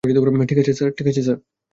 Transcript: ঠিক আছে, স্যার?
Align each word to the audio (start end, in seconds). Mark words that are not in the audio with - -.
ঠিক 0.03 0.57
আছে, 0.61 0.73
স্যার? 0.73 1.37